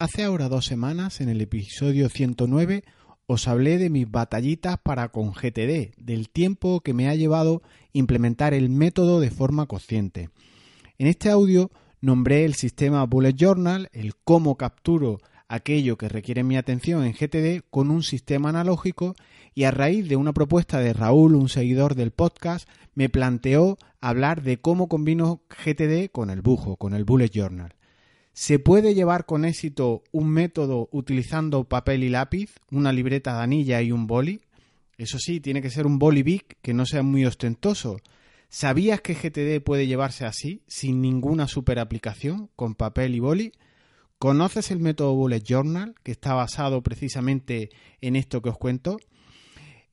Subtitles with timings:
[0.00, 2.84] Hace ahora dos semanas, en el episodio 109,
[3.26, 7.60] os hablé de mis batallitas para con GTD, del tiempo que me ha llevado
[7.92, 10.30] implementar el método de forma consciente.
[10.96, 11.70] En este audio
[12.00, 15.18] nombré el sistema Bullet Journal, el cómo capturo
[15.48, 19.14] aquello que requiere mi atención en GTD con un sistema analógico
[19.54, 24.40] y a raíz de una propuesta de Raúl, un seguidor del podcast, me planteó hablar
[24.40, 27.74] de cómo combino GTD con el bujo, con el Bullet Journal.
[28.32, 33.82] ¿Se puede llevar con éxito un método utilizando papel y lápiz, una libreta de anilla
[33.82, 34.40] y un boli?
[34.96, 38.00] Eso sí, tiene que ser un boli big que no sea muy ostentoso.
[38.48, 43.52] ¿Sabías que GTD puede llevarse así, sin ninguna super aplicación, con papel y boli?
[44.18, 47.70] ¿Conoces el método Bullet Journal, que está basado precisamente
[48.00, 48.98] en esto que os cuento?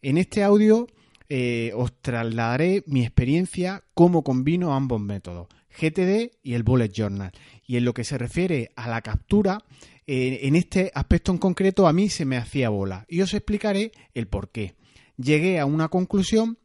[0.02, 0.88] En este audio
[1.30, 5.48] eh, os trasladaré mi experiencia, cómo combino ambos métodos.
[5.80, 7.32] GTD y el Bullet Journal.
[7.66, 9.60] Y en lo que se refiere a la captura,
[10.08, 13.06] eh, en este aspecto en concreto a mí se me hacía bola.
[13.08, 14.76] Y os explicaré el por qué.
[15.18, 16.58] Llegué a una conclusión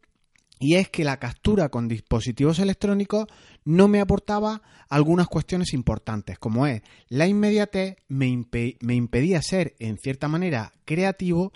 [0.62, 3.27] y es que la captura con dispositivos electrónicos
[3.65, 8.47] no me aportaba algunas cuestiones importantes, como es la inmediatez me,
[8.81, 11.53] me impedía ser en cierta manera creativo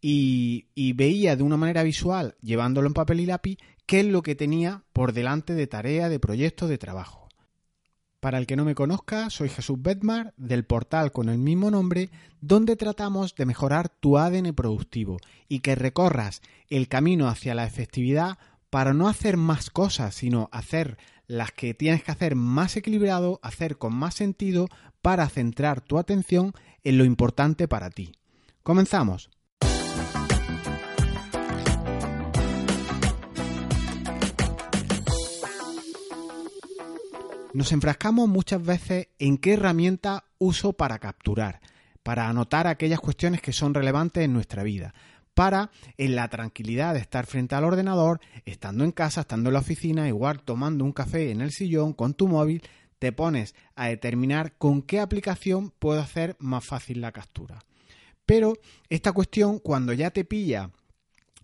[0.00, 4.34] y, veía de una manera visual, llevándolo en papel y lápiz, qué es lo que
[4.34, 7.28] tenía por delante de tarea, de proyecto, de trabajo.
[8.20, 12.10] Para el que no me conozca, soy Jesús Bedmar del portal con el mismo nombre,
[12.40, 15.18] donde tratamos de mejorar tu ADN productivo
[15.48, 18.38] y que recorras el camino hacia la efectividad
[18.70, 23.78] para no hacer más cosas, sino hacer las que tienes que hacer más equilibrado, hacer
[23.78, 24.66] con más sentido
[25.00, 26.52] para centrar tu atención
[26.82, 28.12] en lo importante para ti.
[28.62, 29.30] Comenzamos.
[37.58, 41.60] Nos enfrascamos muchas veces en qué herramienta uso para capturar,
[42.04, 44.94] para anotar aquellas cuestiones que son relevantes en nuestra vida,
[45.34, 49.58] para en la tranquilidad de estar frente al ordenador, estando en casa, estando en la
[49.58, 52.62] oficina, igual tomando un café en el sillón con tu móvil,
[53.00, 57.58] te pones a determinar con qué aplicación puedo hacer más fácil la captura.
[58.28, 58.58] Pero
[58.90, 60.70] esta cuestión, cuando ya te pilla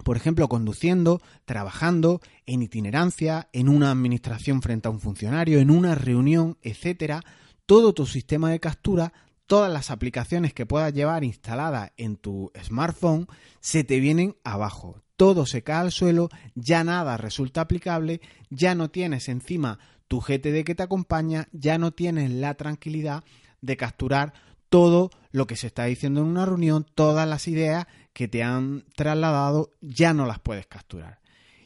[0.02, 5.94] por ejemplo, conduciendo, trabajando, en itinerancia, en una administración frente a un funcionario, en una
[5.94, 7.22] reunión, etcétera,
[7.64, 9.12] todo tu sistema de captura,
[9.46, 13.28] todas las aplicaciones que puedas llevar instaladas en tu smartphone,
[13.60, 15.00] se te vienen abajo.
[15.16, 19.78] Todo se cae al suelo, ya nada resulta aplicable, ya no tienes encima
[20.08, 23.22] tu GTD que te acompaña, ya no tienes la tranquilidad
[23.60, 24.34] de capturar
[24.74, 28.82] todo lo que se está diciendo en una reunión, todas las ideas que te han
[28.96, 31.20] trasladado, ya no las puedes capturar.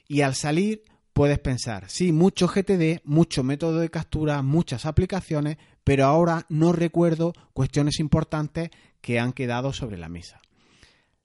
[0.06, 0.82] Y al salir
[1.14, 7.32] puedes pensar, sí, mucho GTD, mucho método de captura, muchas aplicaciones, pero ahora no recuerdo
[7.54, 8.68] cuestiones importantes
[9.00, 10.42] que han quedado sobre la mesa.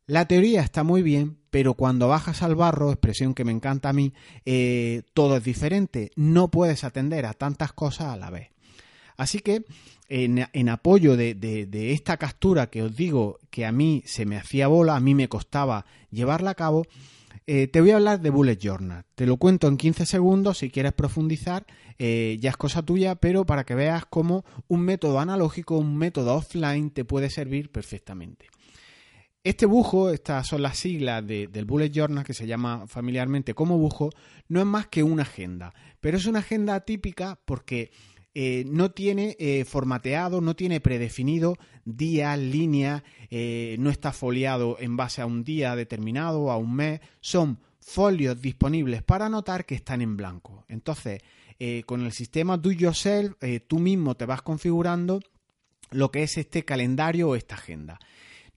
[0.06, 3.94] La teoría está muy bien, pero cuando bajas al barro, expresión que me encanta a
[3.94, 4.14] mí,
[4.46, 6.12] eh, todo es diferente.
[6.16, 8.53] No puedes atender a tantas cosas a la vez.
[9.18, 9.66] Así que
[10.10, 14.96] en, apoyo de, esta captura que os digo que a mí se me hacía bola,
[14.96, 16.86] a mí me costaba llevarla a cabo,
[17.46, 19.06] eh, te voy a hablar de Bullet Journal.
[19.16, 21.66] Te lo cuento en 15 segundos, si quieres profundizar,
[21.98, 26.36] eh, ya es cosa tuya, pero para que veas cómo un método analógico, un método
[26.36, 28.48] offline te puede servir perfectamente.
[29.44, 34.10] Este bujo, estas son las siglas del Bullet Journal que se llama familiarmente como bujo,
[34.48, 37.92] no es más que una agenda, pero es una agenda típica porque
[38.36, 44.98] eh, no tiene eh, formateado, no tiene predefinido día, línea, eh, no está foliado en
[44.98, 50.02] base a un día determinado a un mes, son folios disponibles para anotar que están
[50.02, 50.66] en blanco.
[50.68, 51.22] Entonces,
[51.86, 53.36] con el sistema Do Yourself,
[53.68, 55.22] tú mismo te vas configurando
[55.92, 58.00] lo que es este calendario o esta agenda.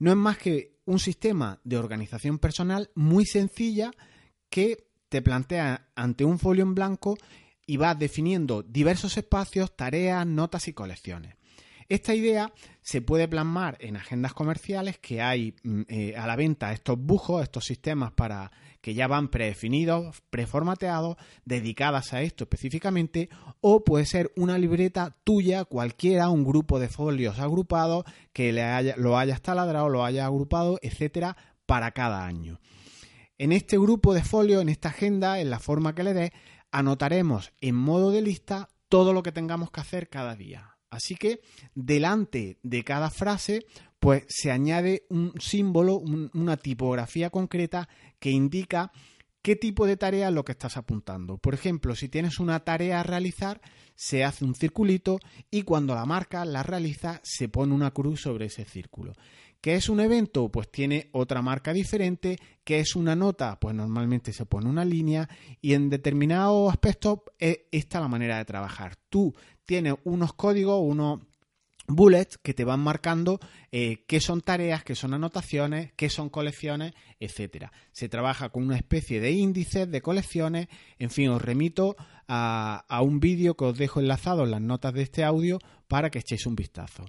[0.01, 3.93] No es más que un sistema de organización personal muy sencilla
[4.51, 7.17] que te plantea ante un folio en blanco
[7.67, 11.35] y vas definiendo diversos espacios, tareas, notas y colecciones.
[11.89, 16.73] Esta idea se puede plasmar en agendas comerciales que hay mm, eh, a la venta
[16.73, 18.51] estos bujos, estos sistemas para
[18.81, 23.29] que ya van predefinidos, preformateados, dedicadas a esto específicamente,
[23.61, 29.19] o puede ser una libreta tuya, cualquiera, un grupo de folios agrupados que le lo
[29.19, 31.37] hayas taladrado, lo hayas agrupado, etcétera,
[31.67, 32.61] para cada año.
[33.39, 36.31] En este grupo de folios, en esta agenda, en la forma que le des,
[36.79, 40.77] anotaremos en modo de lista todo lo que tengamos que hacer cada día.
[40.91, 41.41] Así que
[41.75, 43.67] delante de cada frase,
[43.99, 47.89] pues se añade un símbolo, una tipografía concreta
[48.19, 48.93] que indica
[49.47, 51.39] ¿Qué tipo de tarea es lo que estás apuntando?
[51.39, 53.61] Por ejemplo, si tienes una tarea a realizar,
[53.95, 55.21] se hace un circulito
[55.53, 59.13] y cuando la marca la realiza, se pone una cruz sobre ese círculo.
[59.61, 60.51] ¿Qué es un evento?
[60.51, 62.39] Pues tiene otra marca diferente.
[62.65, 63.59] ¿Qué es una nota?
[63.59, 65.29] Pues normalmente se pone una línea
[65.61, 68.97] y en determinados aspectos es esta la manera de trabajar.
[69.09, 71.21] Tú tienes unos códigos, unos
[71.89, 73.39] bullets que te van marcando
[73.71, 77.73] eh, qué son tareas, qué son anotaciones, qué son colecciones, etcétera.
[77.93, 80.69] Se trabaja con una especie de índices de colecciones.
[80.99, 81.97] En fin, os remito
[82.29, 86.11] a, a un vídeo que os dejo enlazado en las notas de este audio para
[86.11, 87.05] que echéis un vistazo.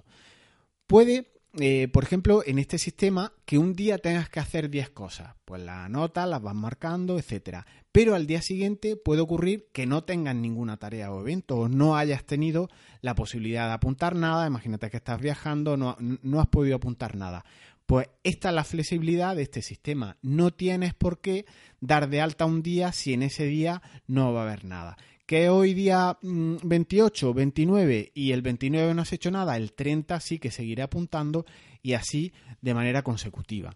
[0.86, 5.34] Puede eh, por ejemplo, en este sistema, que un día tengas que hacer 10 cosas.
[5.44, 7.66] Pues las anotas, las vas marcando, etcétera.
[7.90, 11.96] Pero al día siguiente puede ocurrir que no tengas ninguna tarea o evento, o no
[11.96, 12.68] hayas tenido
[13.00, 14.46] la posibilidad de apuntar nada.
[14.46, 17.44] Imagínate que estás viajando, no, no has podido apuntar nada.
[17.86, 20.18] Pues esta es la flexibilidad de este sistema.
[20.20, 21.46] No tienes por qué
[21.80, 24.98] dar de alta un día si en ese día no va a haber nada
[25.28, 30.18] que hoy día 28, mm, 29 y el 29 no has hecho nada, el 30
[30.20, 31.44] sí que seguiré apuntando
[31.82, 32.32] y así
[32.62, 33.74] de manera consecutiva.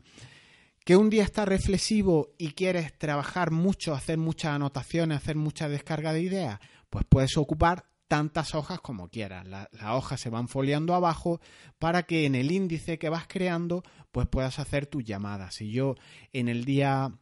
[0.83, 6.15] Que un día está reflexivo y quieres trabajar mucho, hacer muchas anotaciones, hacer mucha descarga
[6.15, 6.59] de ideas,
[6.89, 9.47] pues puedes ocupar tantas hojas como quieras.
[9.47, 11.39] las hojas se van foliando abajo
[11.79, 15.57] para que en el índice que vas creando pues puedas hacer tus llamadas.
[15.57, 15.97] Si yo
[16.33, 17.13] en el día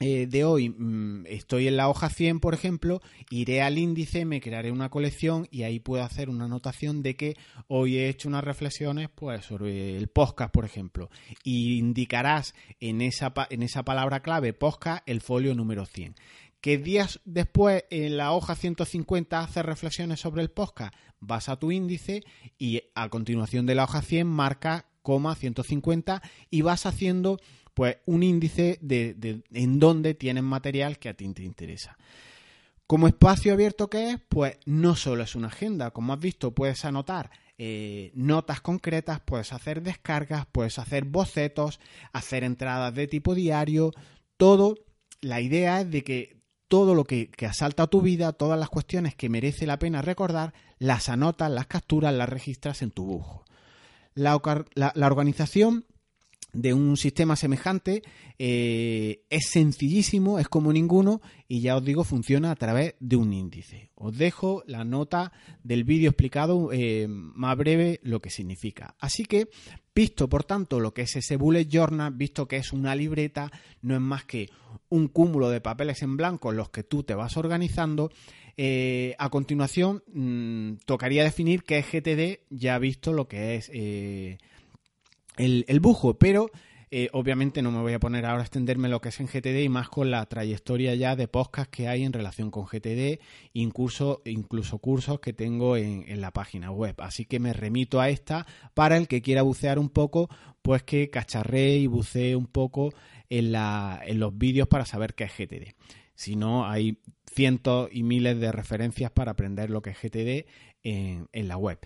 [0.00, 3.00] eh, de hoy mm, estoy en la hoja 100, por ejemplo,
[3.30, 7.36] iré al índice, me crearé una colección y ahí puedo hacer una anotación de que
[7.68, 11.10] hoy he hecho unas reflexiones pues, sobre el podcast, por ejemplo.
[11.44, 16.16] Y indicarás en esa, en esa palabra clave podcast el folio número 100
[16.60, 21.70] que días después en la hoja 150 haces reflexiones sobre el podcast, vas a tu
[21.70, 22.22] índice
[22.56, 27.38] y a continuación de la hoja 100 marca coma 150 y vas haciendo
[27.74, 31.98] pues un índice de, en dónde tienen material que a ti te interesa.
[32.86, 36.84] Como espacio abierto que es, pues no solo es una agenda, como has visto, puedes
[36.84, 41.80] anotar eh, notas concretas, puedes hacer descargas, puedes hacer bocetos,
[42.12, 43.92] hacer entradas de tipo diario,
[44.36, 44.76] todo.
[45.20, 49.14] La idea es de que todo lo que, asalta a tu vida, todas las cuestiones
[49.14, 53.44] que merece la pena recordar, las anotas, las capturas, las registras en tu bujo.
[54.14, 54.36] la
[55.06, 55.86] organización
[56.54, 58.02] de un sistema semejante
[58.38, 63.32] eh, es sencillísimo, es como ninguno y ya os digo funciona a través de un
[63.32, 63.90] índice.
[63.96, 68.94] Os dejo la nota del vídeo explicado eh, más breve lo que significa.
[68.98, 69.48] Así que,
[69.94, 73.50] visto por tanto lo que es ese bullet journal, visto que es una libreta,
[73.82, 74.48] no es más que
[74.88, 78.10] un cúmulo de papeles en blanco en los que tú te vas organizando,
[78.56, 83.70] eh, a continuación mm, tocaría definir qué es GTD, ya visto lo que es
[85.36, 86.50] el, bujo, pero
[86.90, 89.64] eh, obviamente no me voy a poner ahora a extenderme lo que es en GTD
[89.64, 93.20] y más con la trayectoria ya de podcast que hay en relación con GTD,
[93.52, 96.94] incluso, incluso cursos que tengo en, la página web.
[96.98, 100.28] Así que me remito a esta para el que quiera bucear un poco,
[100.62, 102.92] pues que cacharree y bucee un poco
[103.28, 105.74] en, la, en los vídeos para saber qué es GTD.
[106.14, 106.98] Si no, hay
[107.28, 110.46] cientos y miles de referencias para aprender lo que es GTD
[110.84, 111.80] en, en la web.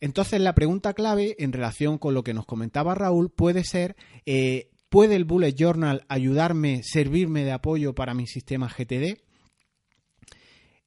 [0.00, 3.96] Entonces la pregunta clave en relación con lo que nos comentaba Raúl puede ser,
[4.26, 9.18] eh, ¿puede el Bullet Journal ayudarme, servirme de apoyo para mi sistema GTD?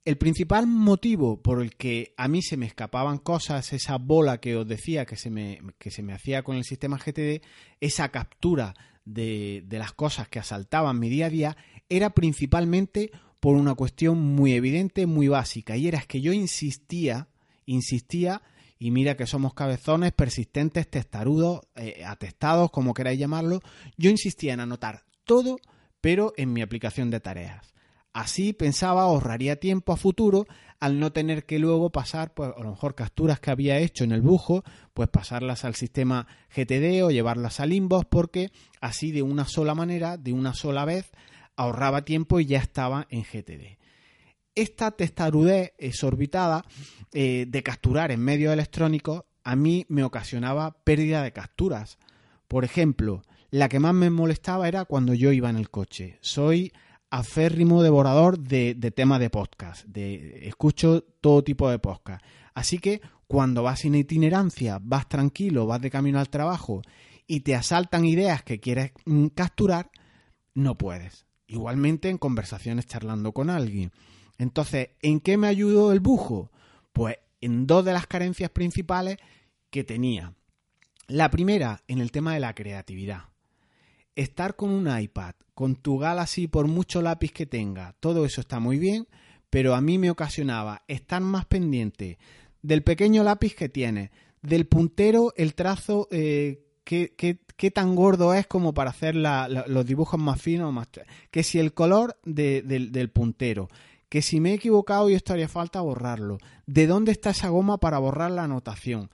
[0.06, 4.56] El principal motivo por el que a mí se me escapaban cosas, esa bola que
[4.56, 7.44] os decía que se me, que se me hacía con el sistema GTD,
[7.80, 8.76] esa captura
[9.06, 11.58] de, de las cosas que asaltaban mi día a día,
[11.90, 17.28] era principalmente por una cuestión muy evidente, muy básica, y era que yo insistía,
[17.66, 18.42] insistía
[18.80, 23.60] y mira que somos cabezones, persistentes, testarudos, eh, atestados, como queráis llamarlo,
[23.98, 25.58] yo insistía en anotar todo,
[26.00, 27.74] pero en mi aplicación de tareas.
[28.14, 30.48] Así pensaba ahorraría tiempo a futuro
[30.80, 34.14] al no tener que luego pasar, pues a lo mejor capturas que había hecho en
[34.14, 39.44] el bujo, pues pasarlas al sistema GTD o llevarlas al Inbox, porque así de una
[39.44, 41.12] sola manera, de una sola vez,
[41.58, 43.79] ahorraba tiempo y ya estaba en GTD
[44.56, 46.66] esta testarudez exorbitada
[47.14, 51.98] eh, de capturar en medios electrónicos a mí me ocasionaba pérdida de capturas.
[52.48, 56.20] Por ejemplo, la que más me molestaba era cuando yo iba en el coche.
[56.22, 56.72] Soy
[57.10, 62.24] aférrimo devorador de, temas de podcast, de, escucho todo tipo de podcast.
[62.54, 66.82] Así que cuando vas en itinerancia, vas tranquilo, vas de camino al trabajo
[67.26, 69.90] y te asaltan ideas que quieres mm, capturar,
[70.54, 71.26] no puedes.
[71.48, 73.92] Igualmente en conversaciones charlando con alguien.
[74.40, 76.50] Entonces, ¿en qué me ayudó el bujo?
[76.92, 79.18] Pues en dos de las carencias principales
[79.70, 80.34] que tenía.
[81.08, 83.26] La primera, en el tema de la creatividad.
[84.16, 88.60] estar con un iPad, con tu Galaxy por mucho lápiz que tenga, todo eso está
[88.60, 89.08] muy bien,
[89.50, 92.18] pero a mí me ocasionaba estar más pendiente
[92.62, 98.74] del pequeño lápiz que tiene, del puntero, el trazo, eh, qué, tan gordo es como
[98.74, 100.88] para hacer los dibujos más finos, más,
[101.32, 103.70] que si el color del puntero,
[104.10, 107.78] que si me he equivocado y esto haría falta borrarlo, de dónde está esa goma
[107.78, 109.10] para borrar la anotación,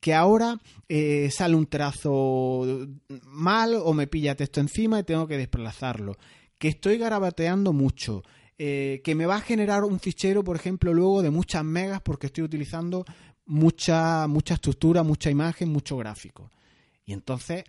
[0.00, 2.88] que ahora eh, sale un trazo
[3.24, 6.16] mal o me pilla texto encima y tengo que desplazarlo,
[6.58, 8.22] que estoy garabateando mucho,
[8.58, 12.26] eh, que me va a generar un fichero, por ejemplo, luego de muchas megas porque
[12.26, 13.04] estoy utilizando
[13.46, 16.50] mucha, mucha estructura, mucha imagen, mucho gráfico.
[17.04, 17.64] Y entonces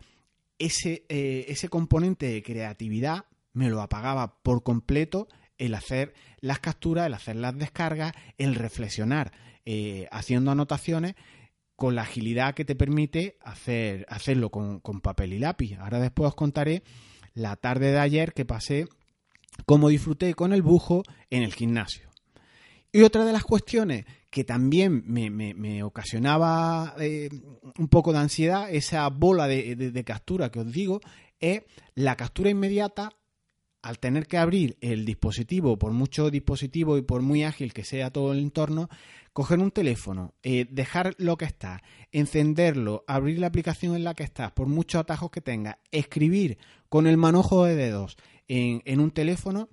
[0.58, 5.28] ese, eh, ese componente de creatividad me lo apagaba por completo
[5.62, 9.32] el hacer las capturas, el hacer las descargas, el reflexionar
[9.64, 11.14] eh, haciendo anotaciones
[11.76, 15.78] con la agilidad que te permite hacer, hacerlo con, papel y lápiz.
[15.80, 16.82] Ahora después os contaré
[17.36, 18.88] la tarde de ayer que pasé
[19.68, 22.10] cómo disfruté con el bujo en el gimnasio.
[22.92, 27.30] Y otra de las cuestiones que también me, ocasionaba eh,
[27.78, 31.02] un poco de ansiedad, esa bola de, captura que os digo,
[31.40, 31.62] es
[31.94, 33.12] la captura inmediata
[33.82, 38.12] al tener que abrir el dispositivo, por mucho dispositivo y por muy ágil que sea
[38.12, 38.90] todo el entorno,
[39.34, 44.24] coger un teléfono, eh, dejar lo que está, encenderlo, abrir la aplicación en la que
[44.24, 46.58] estás, por muchos atajos que tenga, escribir
[46.90, 49.70] con el manojo de dedos, en, un teléfono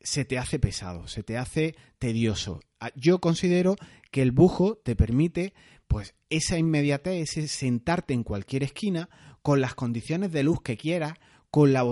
[0.00, 2.60] se te hace pesado, se te hace tedioso.
[2.78, 3.76] Ah, yo considero
[4.10, 5.54] que el bujo te permite
[5.88, 9.08] pues esa inmediatez, ese sentarte en cualquier esquina
[9.40, 11.14] con las condiciones de luz que quieras,
[11.52, 11.84] con la,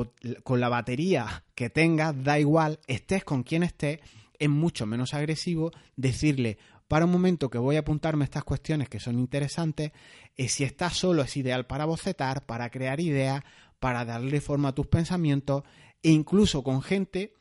[0.43, 4.00] con la batería que tengas, da igual, estés con quien estés,
[4.38, 6.57] es mucho menos agresivo decirle,
[6.88, 9.93] para un momento que voy a apuntarme estas cuestiones que son interesantes,
[10.35, 13.45] y si estás solo es ideal para bocetar, para crear ideas,
[13.81, 15.62] para darle forma a tus pensamientos,
[16.02, 17.35] e incluso con gente,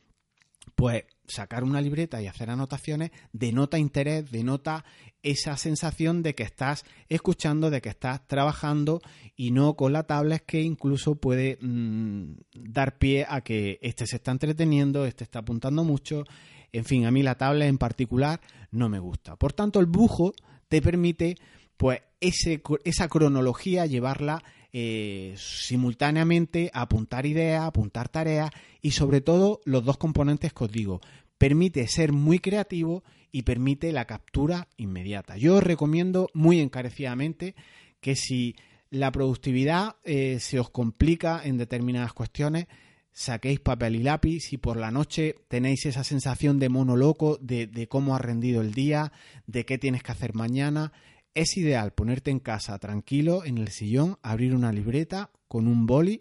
[0.74, 4.84] pues sacar una libreta y hacer anotaciones denota interés, denota
[5.22, 9.00] esa sensación de que estás escuchando, de que estás trabajando
[9.36, 14.16] y no con la tablet que incluso puede mm, dar pie a que este se
[14.16, 16.24] está entreteniendo, este está apuntando mucho.
[16.72, 19.36] En fin, a mí la tablet en particular no me gusta.
[19.36, 20.32] Por tanto, el bujo
[20.68, 21.36] te permite
[21.76, 28.50] pues ese, esa cronología llevarla eh, simultáneamente apuntar ideas, apuntar tareas
[28.80, 31.00] y sobre todo los dos componentes que os digo.
[31.38, 35.36] Permite ser muy creativo y permite la captura inmediata.
[35.36, 37.54] Yo os recomiendo muy encarecidamente
[38.00, 38.56] que si
[38.90, 42.66] la productividad eh, se os complica en determinadas cuestiones,
[43.12, 47.66] saquéis papel y lápiz, si por la noche tenéis esa sensación de mono loco, de,
[47.66, 49.12] de cómo ha rendido el día,
[49.46, 50.92] de qué tienes que hacer mañana,
[51.34, 56.20] es ideal ponerte en casa tranquilo en el sillón, abrir una libreta con un boli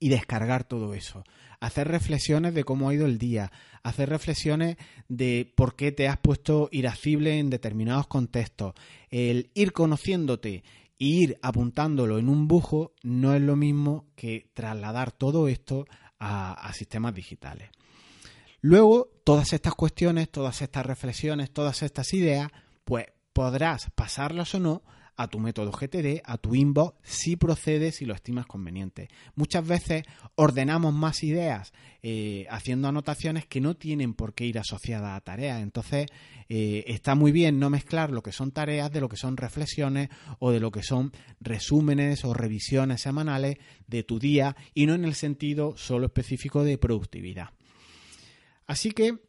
[0.00, 1.24] y descargar todo eso.
[1.60, 3.50] Hacer reflexiones de cómo ha ido el día,
[3.82, 4.76] hacer reflexiones
[5.08, 8.74] de por qué te has puesto irascible en determinados contextos.
[9.10, 10.62] El ir conociéndote
[11.00, 15.86] e ir apuntándolo en un bujo no es lo mismo que trasladar todo esto
[16.18, 17.70] a, a sistemas digitales.
[18.60, 22.50] Luego, todas estas cuestiones, todas estas reflexiones, todas estas ideas,
[22.84, 23.06] pues
[23.38, 24.82] podrás pasarlas o no
[25.16, 29.10] a tu método GTD, a tu inbox, si procede, si lo estimas conveniente.
[29.36, 30.02] Muchas veces
[30.34, 35.62] ordenamos más ideas eh, haciendo anotaciones que no tienen por qué ir asociadas a tareas.
[35.62, 36.08] Entonces,
[36.48, 40.08] eh, está muy bien no mezclar lo que son tareas de lo que son reflexiones
[40.40, 45.04] o de lo que son resúmenes o revisiones semanales de tu día y no en
[45.04, 47.50] el sentido solo específico de productividad.
[48.66, 49.27] Así que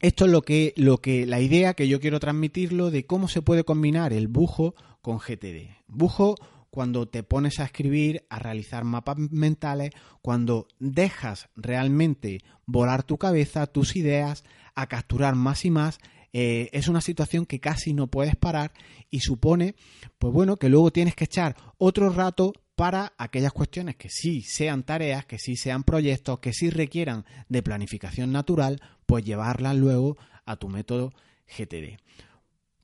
[0.00, 3.42] esto es lo que, lo que, la idea que yo quiero transmitirlo de cómo se
[3.42, 5.76] puede combinar el bujo con GTD.
[5.88, 6.36] Bujo
[6.70, 9.90] cuando te pones a escribir, a realizar mapas mentales,
[10.22, 15.98] cuando dejas realmente volar tu cabeza, tus ideas, a capturar más y más,
[16.32, 18.72] eh, es una situación que casi no puedes parar
[19.10, 19.74] y supone,
[20.18, 24.84] pues bueno, que luego tienes que echar otro rato para aquellas cuestiones que sí sean
[24.84, 30.56] tareas, que sí sean proyectos, que sí requieran de planificación natural, pues llevarlas luego a
[30.56, 31.12] tu método
[31.46, 31.98] GTD.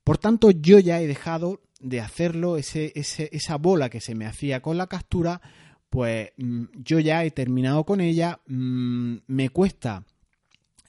[0.05, 4.61] Por tanto, yo ya he dejado de hacerlo, ese, esa bola que se me hacía
[4.61, 5.41] con la captura,
[5.89, 10.05] pues mm, yo ya he terminado con ella, mm, me cuesta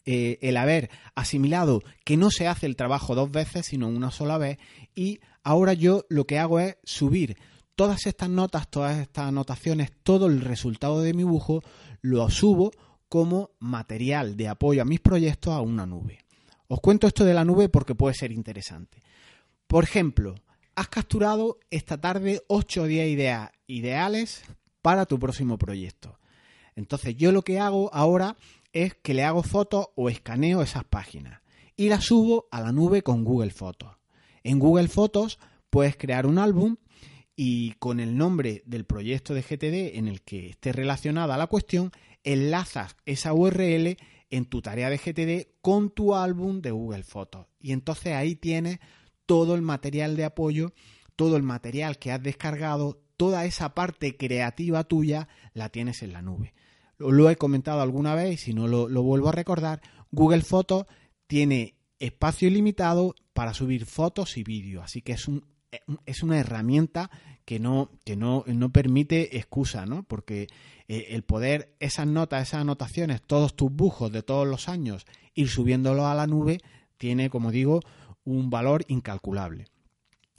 [0.05, 4.37] eh, el haber asimilado que no se hace el trabajo dos veces, sino una sola
[4.37, 4.57] vez,
[4.95, 7.37] y ahora yo lo que hago es subir
[7.77, 11.61] todas estas notas, todas estas anotaciones, todo el resultado de mi dibujo,
[12.01, 12.71] lo subo
[13.07, 16.17] como material de apoyo a mis proyectos a una nube.
[16.67, 18.97] Os cuento esto de la nube porque puede ser interesante.
[19.67, 20.33] Por ejemplo,
[20.75, 24.41] has capturado esta tarde 8 o 10 ideas ideales
[24.81, 26.17] para tu próximo proyecto.
[26.75, 28.37] Entonces yo lo que hago ahora
[28.73, 31.41] es que le hago fotos o escaneo esas páginas
[31.75, 33.95] y las subo a la nube con Google Fotos.
[34.43, 35.37] En Google Fotos
[35.69, 36.77] puedes crear un álbum
[37.39, 41.91] y con el nombre del proyecto de GTD en el que esté relacionada la cuestión,
[42.23, 43.95] enlazas esa URL
[44.31, 47.45] en tu tarea de GTD con tu álbum de Google Fotos.
[47.59, 48.79] Y entonces ahí tienes
[49.27, 50.73] todo el material de apoyo,
[51.15, 56.23] todo el material que has descargado, toda esa parte creativa tuya la tienes en la
[56.23, 56.55] nube.
[56.97, 60.87] Lo, he comentado alguna vez y si no lo, lo vuelvo a recordar, Google Fotos
[61.27, 65.45] tiene espacio ilimitado para subir fotos y vídeos, así que es un
[66.05, 67.09] es una herramienta
[67.45, 70.03] que no, que no, no permite excusa, ¿no?
[70.03, 70.47] Porque
[70.87, 75.49] eh, el poder, esas notas, esas anotaciones, todos tus bujos de todos los años, ir
[75.49, 76.59] subiéndolo a la nube,
[76.97, 77.81] tiene, como digo,
[78.25, 79.65] un valor incalculable.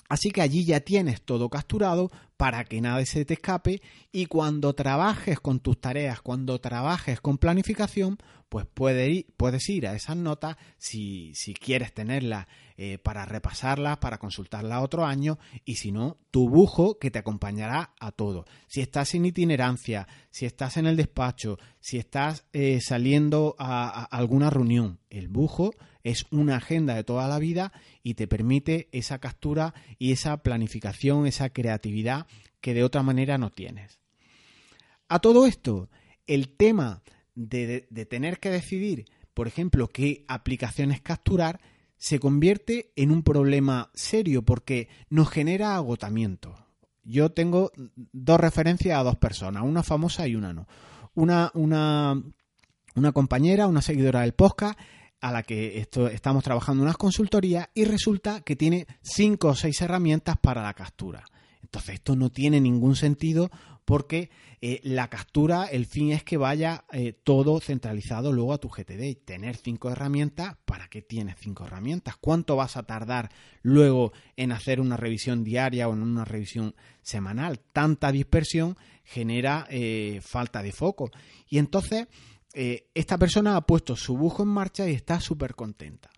[0.09, 4.75] Así que allí ya tienes todo capturado para que nada se te escape y cuando
[4.75, 8.17] trabajes con tus tareas, cuando trabajes con planificación,
[8.49, 12.47] pues puedes ir, a esas notas si, si quieres tenerlas
[12.79, 17.93] eh, para repasarlas, para consultarlas otro año y si no, tu bujo que te acompañará
[18.00, 18.47] a todo.
[18.67, 24.49] Si estás en itinerancia, si estás en el despacho, si estás eh, saliendo a alguna
[24.49, 25.73] reunión, el bujo
[26.09, 27.73] es una agenda de toda la vida
[28.03, 32.27] y te permite esa captura y esa planificación, esa creatividad
[32.61, 34.00] que de otra manera no tienes.
[35.09, 35.91] A todo esto,
[36.27, 37.03] el tema
[37.35, 41.61] de, tener que decidir, por ejemplo, qué aplicaciones capturar,
[41.99, 46.55] se convierte en un problema serio porque nos genera agotamiento.
[47.05, 47.71] Yo tengo
[48.12, 50.69] dos referencias a dos personas, una famosa y una no.
[51.15, 52.23] Una, una,
[52.95, 54.79] una compañera, una seguidora del podcast,
[55.20, 59.80] a la que esto, estamos trabajando unas consultorías y resulta que tiene cinco o seis
[59.80, 61.25] herramientas para la captura.
[61.62, 63.50] Entonces esto no tiene ningún sentido
[63.84, 68.68] porque eh, la captura, el fin es que vaya eh, todo centralizado luego a tu
[68.68, 69.25] GTD.
[69.25, 72.16] Tener cinco herramientas, ¿para qué tienes cinco herramientas?
[72.20, 73.30] ¿Cuánto vas a tardar
[73.62, 77.60] luego en hacer una revisión diaria o en una revisión semanal?
[77.72, 81.11] Tanta dispersión genera eh, falta de foco.
[81.48, 82.09] Y entonces
[82.54, 86.11] eh, esta persona ha puesto su bujo en marcha y está súper contenta.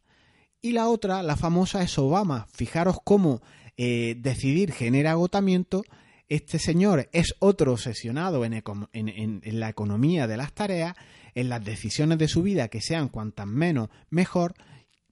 [0.62, 2.46] Y la otra, la famosa, es Obama.
[2.52, 3.40] Fijaros cómo
[3.76, 5.84] eh, decidir genera agotamiento.
[6.28, 10.94] Este señor es otro obsesionado en, la economía de las tareas,
[11.34, 14.54] en las decisiones de su vida que sean cuantas menos mejor,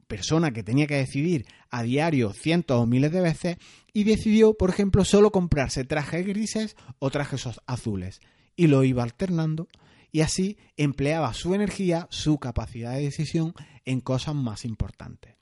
[0.07, 3.57] persona que tenía que decidir a diario cientos o miles de veces
[3.93, 8.21] y decidió, por ejemplo, solo comprarse trajes grises o trajes azules
[8.55, 9.67] y lo iba alternando
[10.13, 15.37] y así empleaba su energía, su capacidad de decisión en cosas más importantes.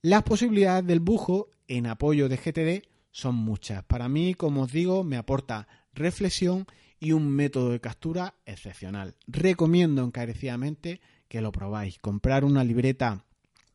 [0.00, 3.84] Las posibilidades del bujo en apoyo de GTD son muchas.
[3.84, 6.66] Para mí, como os digo, me aporta reflexión
[6.98, 9.14] y un método de captura excepcional.
[9.26, 11.98] Recomiendo encarecidamente que lo probáis.
[11.98, 13.24] Comprar una libreta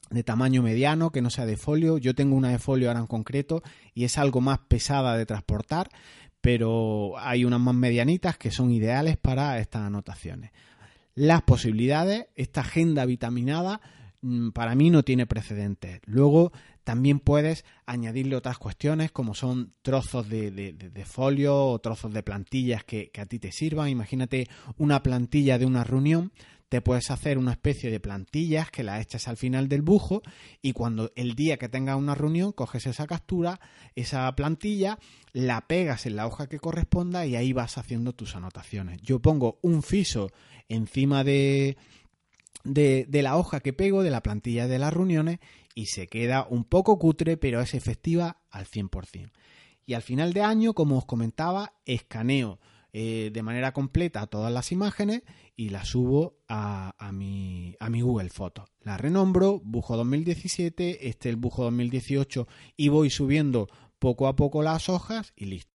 [0.09, 1.97] de tamaño mediano, que no sea de folio.
[1.97, 5.89] Yo tengo una de folio ahora en concreto y es algo más pesada de transportar,
[6.47, 10.51] pero hay unas más medianitas que son ideales para estas anotaciones.
[11.13, 13.81] Las posibilidades, esta agenda vitaminada,
[14.21, 15.99] mm, para mí no tiene precedentes.
[16.05, 16.53] Luego
[16.85, 23.09] también puedes añadirle otras cuestiones como son trozos de, folio o trozos de plantillas que,
[23.09, 23.89] que, a ti te sirvan.
[23.89, 26.31] Imagínate una plantilla de una reunión
[26.69, 30.21] te puedes hacer una especie de plantillas que la echas al final del bujo
[30.61, 33.59] y cuando el día que tengas una reunión coges esa captura,
[33.95, 34.99] esa plantilla,
[35.31, 39.01] la pegas en la hoja que corresponda y ahí vas haciendo tus anotaciones.
[39.01, 40.31] Yo pongo un fiso
[40.67, 41.77] encima de,
[42.65, 45.39] de, de la hoja que pego, de la plantilla de las reuniones
[45.73, 49.31] y se queda un poco cutre pero es efectiva al 100%.
[49.85, 52.59] Y al final de año, como os comentaba, escaneo
[52.99, 55.21] eh, de manera completa todas las imágenes
[55.55, 58.71] y las subo a, mi, a mi Google Fotos.
[58.81, 64.89] La renombro, Bujo 2017, este el Bujo 2018 y voy subiendo poco a poco las
[64.89, 65.71] hojas y listo.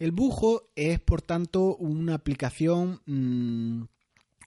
[0.00, 3.84] El bujo es, por tanto, una aplicación mm,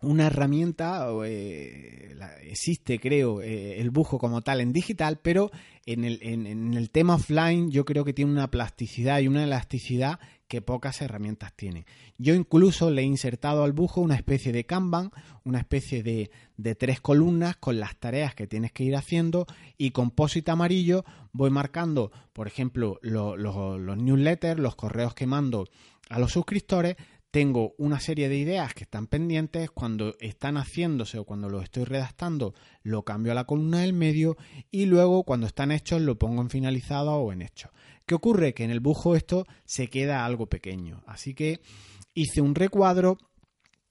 [0.02, 5.52] una herramienta, eh, existe creo eh, el bujo como tal en digital, pero
[5.86, 10.20] en el, en, el, tema offline yo creo que tiene una plasticidad y una elasticidad
[10.54, 11.88] que pocas herramientas tiene.
[12.20, 15.10] Yo incluso le he insertado al bujo una especie de Kanban,
[15.44, 19.48] una especie de, de tres columnas con las tareas que tienes que ir haciendo
[19.80, 25.68] y con posit amarillo voy marcando, por ejemplo, los newsletters, los correos que mando
[26.12, 26.98] a los suscriptores,
[27.34, 31.84] tengo una serie de ideas que están pendientes, cuando están haciéndose o cuando los estoy
[31.84, 34.38] redactando, lo cambio a la columna del medio
[34.70, 37.72] y luego cuando están hechos lo pongo en finalizado o en hecho.
[38.06, 38.54] ¿Qué ocurre?
[38.54, 41.02] Que en el bujo esto se queda algo pequeño.
[41.08, 41.60] Así que
[42.14, 43.18] hice un recuadro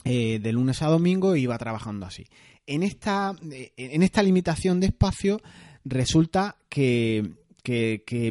[0.05, 2.29] eh, de lunes a domingo e iba trabajando así.
[2.69, 5.41] En esta, eh, en esta limitación de espacio
[5.85, 7.29] resulta que,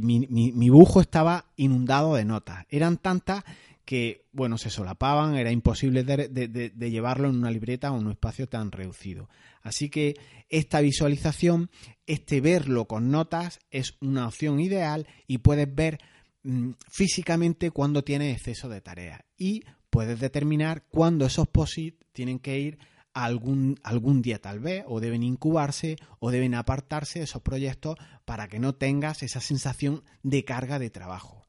[0.02, 2.66] mi, mi, bujo estaba inundado de notas.
[2.70, 3.44] Eran tantas
[3.86, 8.48] que, bueno, se solapaban, era imposible de, llevarlo en una libreta o en un espacio
[8.48, 9.30] tan reducido.
[9.62, 10.16] Así que
[10.50, 11.70] esta visualización,
[12.06, 16.00] este verlo con notas, es una opción ideal y puedes ver
[16.44, 22.60] mm, físicamente cuando tienes exceso de tareas y puedes determinar cuándo esos POSIT tienen que
[22.60, 22.80] ir
[23.14, 27.98] a algún, algún día tal vez, o deben incubarse, o deben apartarse de esos proyectos
[28.26, 31.46] para que no tengas esa sensación de carga de trabajo.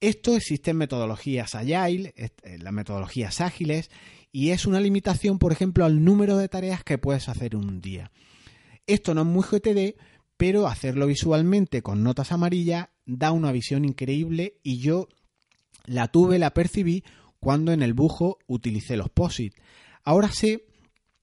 [0.00, 3.90] Esto existe en metodologías agile, en las metodologías ágiles,
[4.30, 8.12] y es una limitación, por ejemplo, al número de tareas que puedes hacer un día.
[8.86, 9.96] Esto no es muy GTD,
[10.36, 15.08] pero hacerlo visualmente con notas amarillas da una visión increíble y yo
[15.86, 17.04] la tuve, la percibí
[17.40, 19.54] cuando en el bujo utilicé los POSIT.
[20.04, 20.66] Ahora sé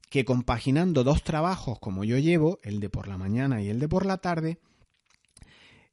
[0.10, 3.90] que compaginando dos trabajos como yo llevo, el de por la mañana y el de
[3.90, 4.60] por la tarde,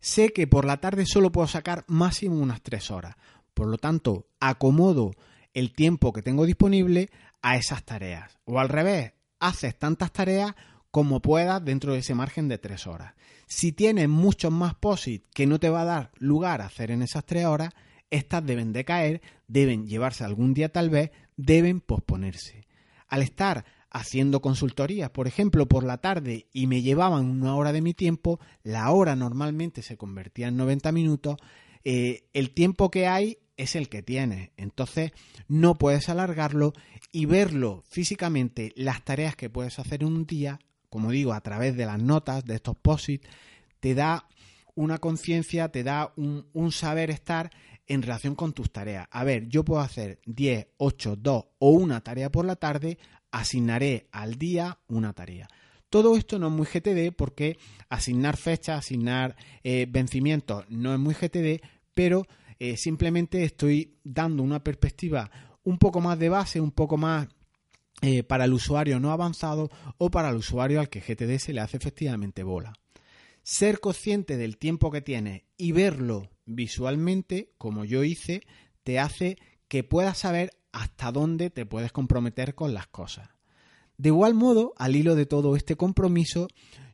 [0.00, 3.16] sé que por la tarde solo puedo sacar máximo unas tres horas.
[3.54, 5.12] Por lo tanto, acomodo
[5.54, 7.10] el tiempo que tengo disponible
[7.42, 8.38] a esas tareas.
[8.44, 10.54] O al revés, haces tantas tareas
[10.90, 13.14] como puedas dentro de ese margen de tres horas.
[13.46, 17.02] Si tienes muchos más POSIT que no te va a dar lugar a hacer en
[17.02, 17.72] esas tres horas,
[18.10, 22.66] estas deben de caer, deben llevarse algún día tal vez, deben posponerse.
[23.08, 27.82] Al estar haciendo consultorías, por ejemplo, por la tarde y me llevaban una hora de
[27.82, 31.36] mi tiempo, la hora normalmente se convertía en 90 minutos,
[31.84, 34.50] eh, el tiempo que hay es el que tienes.
[34.56, 35.12] Entonces
[35.48, 36.72] no puedes alargarlo
[37.12, 41.86] y verlo físicamente, las tareas que puedes hacer un día, como digo, a través de
[41.86, 43.26] las notas, de estos posits,
[43.80, 44.26] te da
[44.74, 47.50] una conciencia, te da un, un saber estar
[47.86, 49.08] en relación con tus tareas.
[49.10, 52.98] A ver, yo puedo hacer 10, 8, 2 o una tarea por la tarde,
[53.30, 55.48] asignaré al día una tarea.
[55.88, 61.14] Todo esto no es muy GTD porque asignar fechas, asignar eh, vencimientos no es muy
[61.14, 61.60] GTD,
[61.94, 62.26] pero
[62.60, 65.30] eh, simplemente estoy dando una perspectiva
[65.64, 67.28] un poco más de base, un poco más
[68.02, 71.60] eh, para el usuario no avanzado o para el usuario al que GTD se le
[71.60, 72.72] hace efectivamente bola.
[73.42, 78.42] Ser consciente del tiempo que tienes y verlo visualmente, como yo hice,
[78.84, 79.38] te hace
[79.68, 83.28] que puedas saber hasta dónde te puedes comprometer con las cosas.
[83.96, 86.48] De igual modo, al hilo de todo este compromiso,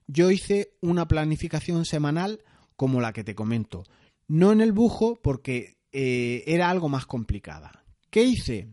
[0.06, 2.42] yo hice una planificación semanal
[2.76, 3.84] como la que te comento.
[4.28, 7.84] No en el bujo porque eh, era algo más complicada.
[8.10, 8.68] ¿Qué hice?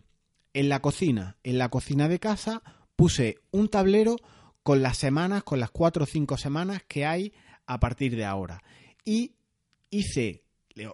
[0.53, 2.61] En la cocina, en la cocina de casa,
[2.95, 4.17] puse un tablero
[4.61, 7.33] con las semanas, con las cuatro o cinco semanas que hay
[7.65, 8.63] a partir de ahora.
[9.03, 9.35] Y
[9.89, 10.43] hice,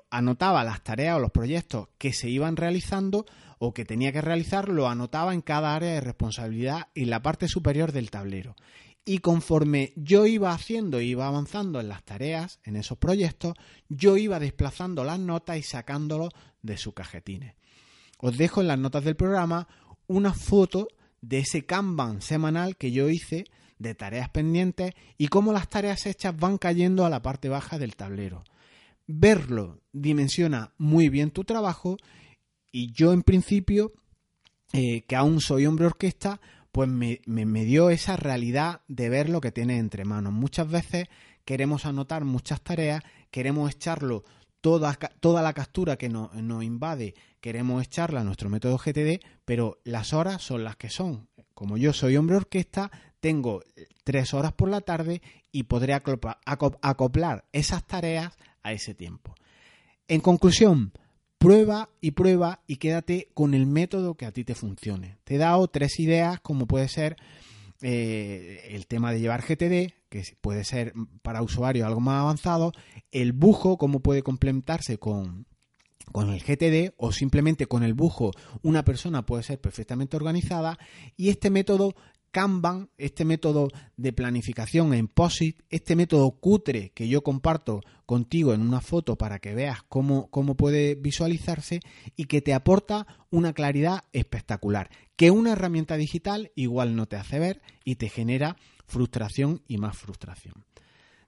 [0.10, 3.26] anotaba las tareas o los proyectos que se iban realizando
[3.60, 7.48] o que tenía que realizar, lo anotaba en cada área de responsabilidad en la parte
[7.48, 8.56] superior del tablero.
[9.06, 13.54] Y conforme yo iba haciendo, iba avanzando en las tareas, en esos proyectos,
[13.89, 17.56] yo iba desplazando las notas y sacándolos de sus cajetines.
[18.17, 19.67] Os dejo en las notas del programa
[20.08, 20.88] una foto
[21.22, 23.45] de ese Kanban semanal que yo hice
[23.78, 27.95] de tareas pendientes y cómo las tareas hechas van cayendo a la parte baja del
[27.95, 28.43] tablero.
[29.08, 31.98] Verlo dimensiona muy bien tu trabajo
[32.71, 33.93] y yo en principio,
[34.73, 36.39] eh, que aún soy hombre orquesta,
[36.71, 40.34] pues me, me, dio esa realidad de ver lo que tiene entre manos.
[40.34, 41.08] Muchas veces
[41.45, 44.23] queremos anotar muchas tareas, queremos echarlo
[44.62, 49.79] toda, toda la captura que nos, nos invade, queremos echarla a nuestro método GTD, pero
[49.84, 51.27] las horas son las que son.
[51.55, 53.63] Como yo soy hombre orquesta, tengo
[54.03, 59.36] tres horas por la tarde y podré acoplar esas tareas a ese tiempo.
[60.08, 60.93] En conclusión,
[61.39, 65.17] prueba y prueba y quédate con el método que a ti te funcione.
[65.23, 67.15] Te he dado tres ideas como puede ser
[67.82, 72.73] eh, el tema de llevar GTD, que puede ser para usuarios algo más avanzado,
[73.12, 75.47] el bujo, cómo puede complementarse con,
[76.12, 80.78] con el GTD o simplemente con el bujo una persona puede ser perfectamente organizada
[81.15, 81.95] y este método
[82.32, 88.62] Kanban, este método de planificación en POSIT, este método cutre que yo comparto contigo en
[88.62, 91.80] una foto para que veas cómo, cómo puede visualizarse
[92.15, 97.39] y que te aporta una claridad espectacular, que una herramienta digital igual no te hace
[97.39, 98.56] ver y te genera
[98.88, 100.65] frustración y más frustración.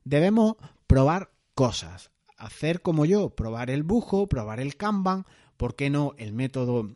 [0.03, 0.55] Debemos
[0.87, 5.25] probar cosas, hacer como yo, probar el bujo, probar el Kanban,
[5.57, 6.95] ¿por qué no el método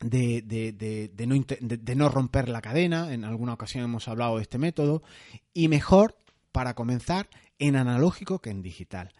[0.00, 4.58] de, de, no, de, no, romper la cadena, en alguna ocasión hemos hablado de este
[4.58, 5.02] método,
[5.52, 6.16] y mejor,
[6.52, 9.12] para comenzar, en analógico que en digital.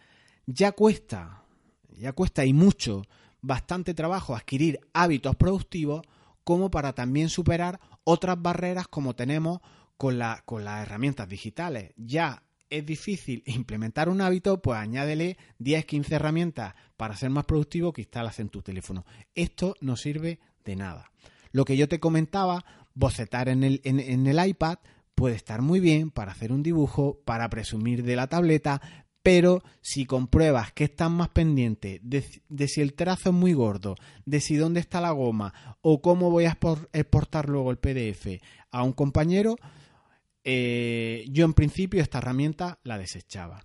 [0.47, 1.43] Ya cuesta,
[1.89, 3.03] ya cuesta y mucho,
[3.41, 6.01] bastante trabajo adquirir hábitos productivos
[6.43, 9.59] como para también superar otras barreras como tenemos
[9.97, 11.93] con, la, con las herramientas digitales.
[11.95, 17.93] Ya es difícil implementar un hábito, pues añádele 10, 15 herramientas para ser más productivo
[17.93, 19.05] que instalas en tu teléfono.
[19.35, 21.11] Esto no sirve de nada.
[21.51, 24.79] Lo que yo te comentaba, bocetar en el, en, el iPad
[25.15, 28.81] puede estar muy bien para hacer un dibujo, para presumir de la tableta,
[29.23, 33.95] pero si compruebas que estás más pendiente de, si el trazo es muy gordo,
[34.25, 36.57] de si dónde está la goma o cómo voy a
[36.93, 39.57] exportar luego el PDF a un compañero,
[40.43, 43.63] eh, yo en principio esta herramienta la desechaba.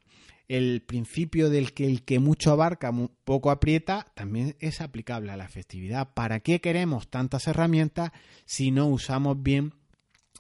[0.49, 2.93] El principio del que el que mucho abarca,
[3.25, 6.15] poco aprieta, también es aplicable a la efectividad.
[6.15, 8.13] ¿Para qué queremos tantas herramientas
[8.45, 9.75] si no usamos bien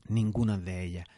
[0.09, 1.09] ninguna de ellas?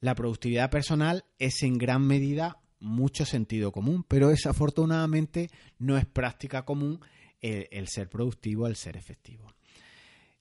[0.00, 6.64] La productividad personal es en gran medida mucho sentido común, pero desafortunadamente no es práctica
[6.64, 7.00] común
[7.40, 9.46] el, ser productivo, el ser efectivo.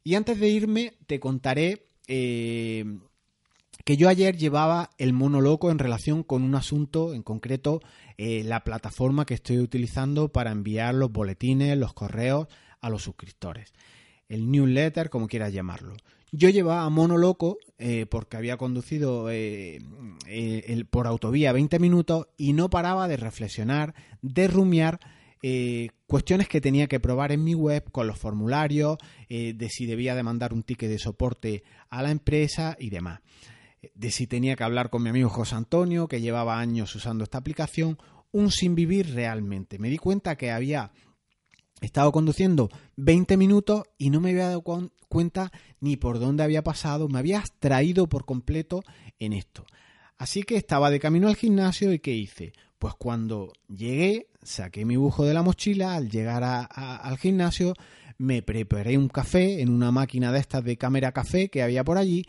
[0.03, 2.84] Y antes de irme, te contaré eh,
[3.84, 7.82] que yo ayer llevaba el mono loco en relación con un asunto, en concreto
[8.17, 12.48] eh, la plataforma que estoy utilizando para enviar los boletines, los correos
[12.80, 13.74] a los suscriptores.
[14.30, 15.96] El newsletter, como quieras llamarlo.
[16.32, 19.80] Yo llevaba mono loco eh, porque había conducido eh,
[20.89, 25.00] por autovía 20 minutos y no paraba de reflexionar, de rumiar
[26.08, 30.24] cuestiones que tenía que probar en mi web con los formularios, de si debía de
[30.24, 33.19] mandar un ticket de soporte a la empresa y demás
[33.96, 37.38] de si tenía que hablar con mi amigo José Antonio, que llevaba años usando esta
[37.38, 37.98] aplicación,
[38.32, 39.80] un sin vivir realmente.
[39.80, 40.91] Me di cuenta que había
[41.82, 44.63] estado conduciendo 20 minutos y no me había dado
[45.08, 48.84] cuenta ni por dónde había pasado, me había abstraído por completo
[49.19, 49.65] en esto.
[50.17, 52.54] Así que estaba de camino al gimnasio y ¿qué hice?
[52.80, 57.74] Pues cuando llegué, saqué mi bujo de la mochila, al llegar al gimnasio,
[58.17, 61.98] me preparé un café en una máquina de estas de cámara café que había por
[61.98, 62.26] allí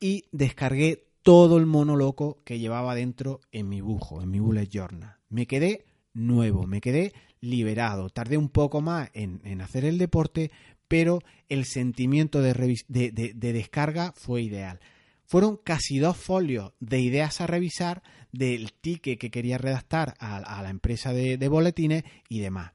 [0.00, 4.68] y descargué todo el mono loco que llevaba dentro en mi bujo, en mi bullet
[4.68, 5.16] journal.
[5.28, 8.10] Me quedé nuevo, me quedé liberado.
[8.10, 10.50] Tardé un poco más en, hacer el deporte,
[10.88, 12.52] pero el sentimiento de,
[12.88, 14.80] de, descarga fue ideal.
[15.24, 20.70] Fueron casi dos folios de ideas a revisar del ticket que quería redactar a, la
[20.70, 22.72] empresa de boletines y demás.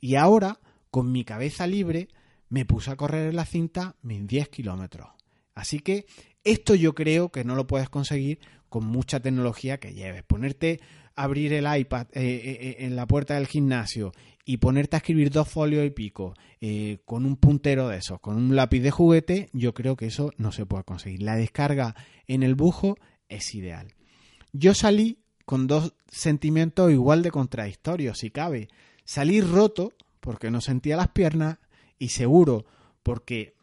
[0.00, 0.58] Y ahora,
[0.90, 2.08] con mi cabeza libre,
[2.48, 5.08] me puse a correr en la cinta mis 10 kilómetros.
[5.54, 6.06] Así que
[6.44, 10.22] esto yo creo que no lo puedes conseguir con mucha tecnología que lleves.
[10.22, 10.80] Ponerte
[11.16, 14.12] a abrir el iPad eh, eh, eh, en la puerta del gimnasio
[14.44, 16.34] y ponerte a escribir dos folios y pico
[17.06, 20.52] con un puntero de esos, con un lápiz de juguete, yo creo que eso no
[20.52, 21.22] se puede conseguir.
[21.22, 21.94] La descarga
[22.26, 22.98] en el bujo
[23.30, 23.94] es ideal.
[24.52, 28.68] Yo salí con dos sentimientos igual de contradictorios, si cabe.
[29.04, 31.58] Salí roto porque no sentía las piernas
[31.98, 32.66] y seguro
[33.02, 33.54] porque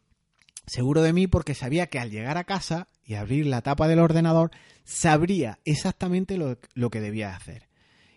[0.68, 3.98] seguro de mí porque sabía que al llegar a casa y abrir la tapa del
[3.98, 4.50] ordenador,
[4.84, 7.68] sabría exactamente lo, que debía hacer.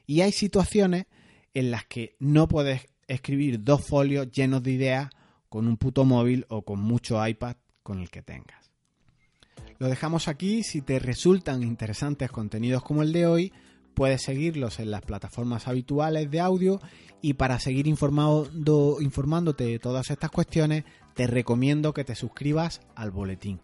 [0.06, 1.06] Y hay situaciones
[1.54, 5.10] en las que no puedes escribir dos folios llenos de ideas
[5.50, 8.72] con un puto móvil o con mucho iPad con el que tengas.
[9.80, 13.54] Lo dejamos aquí, si te resultan interesantes contenidos como el de hoy,
[13.94, 16.80] puedes seguirlos en las plataformas habituales de audio
[17.22, 23.12] y para seguir informando, informándote de todas estas cuestiones, te recomiendo que te suscribas al
[23.12, 23.60] boletín.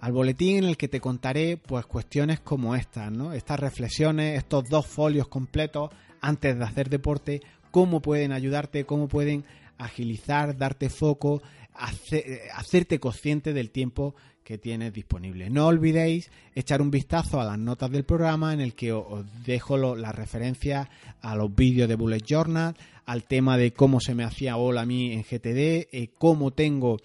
[0.00, 3.32] Al boletín en el que te contaré pues cuestiones como estas, ¿no?
[3.32, 5.90] Estas reflexiones, estos dos folios completos
[6.20, 7.40] antes de hacer deporte,
[7.70, 9.44] cómo pueden ayudarte, cómo pueden
[9.78, 11.42] agilizar, darte foco,
[11.74, 15.50] hacerte consciente del tiempo que tienes disponible.
[15.50, 19.76] No olvidéis echar un vistazo a las notas del programa en el que os dejo
[19.96, 20.88] las referencias
[21.20, 22.74] a los vídeos de Bullet Journal,
[23.06, 26.98] al tema de cómo se me hacía hola a mí en GTD, eh, cómo tengo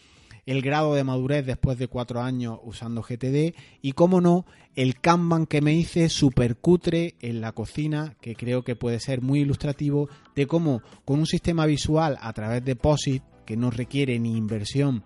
[0.48, 4.46] el grado de madurez después de cuatro años usando GTD y, cómo no,
[4.76, 9.22] el Kanban que me hice super cutre en la cocina, que creo que puede ser
[9.22, 14.20] muy ilustrativo de cómo con un sistema visual a través de POSIT, que no requiere
[14.20, 15.04] ni inversión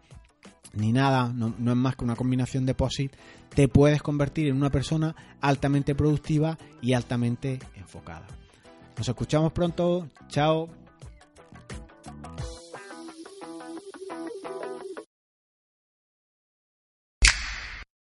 [0.74, 3.14] ni nada, no, es más que una combinación de POSIT,
[3.54, 8.28] te puedes convertir en una persona altamente productiva y altamente enfocada.
[8.98, 10.70] Nos escuchamos pronto, chao.